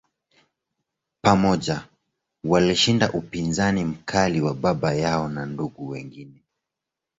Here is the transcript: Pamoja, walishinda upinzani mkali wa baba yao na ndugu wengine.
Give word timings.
Pamoja, 1.21 1.87
walishinda 2.43 3.11
upinzani 3.11 3.85
mkali 3.85 4.41
wa 4.41 4.53
baba 4.53 4.93
yao 4.93 5.27
na 5.27 5.45
ndugu 5.45 5.89
wengine. 5.89 6.43